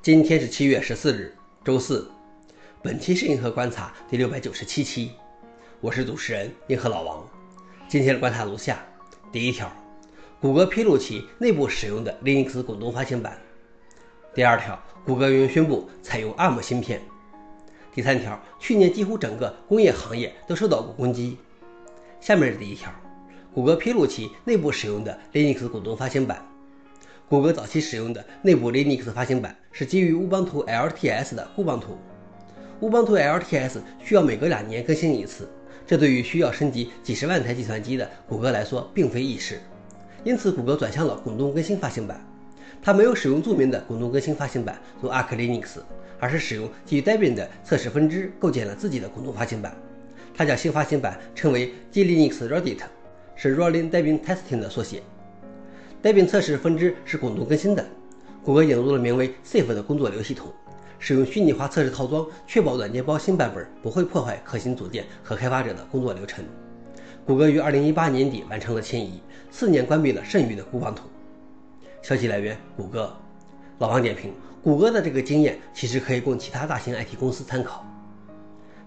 [0.00, 2.08] 今天是七月十四日，周四。
[2.80, 5.10] 本期是银河观察第六百九十七期，
[5.80, 7.28] 我是主持人银河老王。
[7.88, 8.78] 今天的观察如下：
[9.32, 9.70] 第一条，
[10.40, 13.32] 谷歌披露其内部使用的 Linux 滚动发行版；
[14.32, 17.00] 第二条，谷歌云宣布采用 ARM 芯片；
[17.92, 21.36] 第三条，去年几乎整个工业行业都受到过攻击。
[22.20, 22.88] 下面是第一条，
[23.52, 26.40] 谷歌披露其内部使用的 Linux 滚动发行版。
[27.28, 31.98] 谷歌早期使用的内部 Linux 发行版是基于乌邦图 LTS 的固邦图。
[32.80, 35.46] 乌邦图 LTS 需要每隔两年更新一次，
[35.86, 39.60] 这对于需要升级几十万台计算机的谷歌来说并非易事。
[40.24, 42.18] 因此，谷歌转向了滚动更新发行版。
[42.82, 45.80] 它没有使用著名的滚动更新发行版如 Arc Linux，
[46.18, 49.76] 而是使用基于 Debian 的测试分支构建了自己的滚动发行版。
[50.34, 52.78] 它将新发行版称为 glinux Reddit，
[53.36, 55.02] 是 Rolling Debian Testing 的缩写。
[56.00, 57.84] Debian 测试分支是滚动更新的。
[58.44, 60.52] 谷歌引入了名为 Safe 的工作流系统，
[61.00, 66.44] 使用虚拟化测试套装，确保软件包新版本不会破坏核心组件和开发者的工作流程。
[67.26, 71.02] 谷歌于2018年底完成了迁移，次年关闭了剩余的固网图。
[72.00, 73.12] 消息来源：谷歌。
[73.80, 77.84] 老王点评：谷歌的这个经验其实可以供其他大型 IT 公司参考。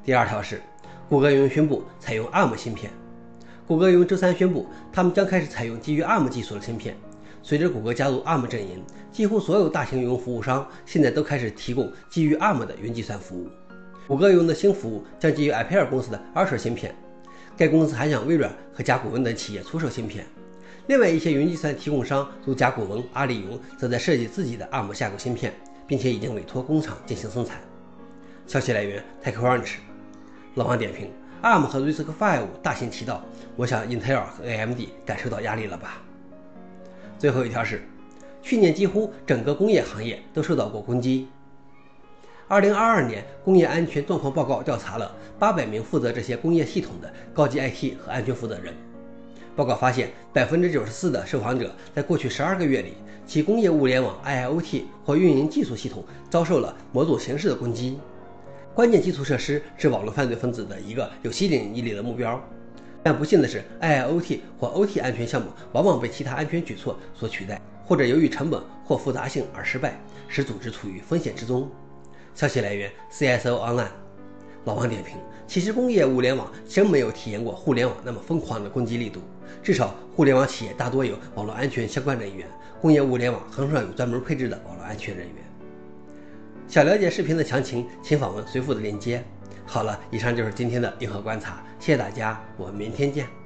[0.06, 0.62] 第二条是，
[1.10, 2.90] 谷歌云宣布采用 ARM 芯片。
[3.68, 6.96] 谷歌云周三宣布，他们将开始采用基于 ARM 技术的芯片。
[7.44, 13.50] 随着谷歌加入 ARM 阵营，几乎所有大型云服务商现在都开始提供基于 ARM 的云计算服务。
[14.08, 16.96] 谷歌云的新服务将基于 Ampere 公司的 Archer 芯片。
[17.58, 20.26] 该公司还向微软和甲骨文等企业出售芯片。
[20.88, 25.54] 另外一些云计算提供商，如甲骨文、阿里云，则在设计自己的 ARM 架构芯片，
[25.86, 27.60] 并且已经委托工厂进行生产。
[28.48, 29.74] 消息来源：TechCrunch。
[30.56, 31.12] 老王点评。
[31.44, 33.24] ARM 和 RISC-V 大行其道，
[33.56, 36.02] 我想英特尔和 AMD 感受到压力了吧？
[37.22, 37.84] 最后一条是，
[38.42, 41.28] 去年几乎整个工业行业都受到过攻击。
[42.50, 48.74] 2022年工业安全状况报告调查了800名负责这些工业系统的高级 IT 和安全负责人。
[49.56, 52.94] 报告发现，94%的受访者在过去12个月里，
[53.28, 58.00] 其工业物联网 IIoT 或运营技术系统遭受了某种形式的攻击。
[58.74, 62.44] 关键基础设施是网络犯罪分子的一个有吸引力的目标，
[63.04, 71.70] 但不幸的是，IIoT 或 OT 安全项目往往被其他安全举措所取代，或者由于成本或复杂性而失败，使组织处于风险之中。
[72.36, 73.90] 消息来源：CSO Online。
[74.66, 75.18] 老王点评：
[75.48, 79.20] 其实工业物联网真没有体验过互联网那么疯狂的攻击力度，
[79.64, 82.48] 至少互联网企业大多有网络安全相关人员，
[82.80, 85.36] 工业物联网很少有专门配置的网络安全人员。
[86.68, 89.24] 想了解视频的详情，请访问随附的链接。
[89.72, 93.41] 好了，以上就是今天的硬核观察，谢谢大家，我们明天见。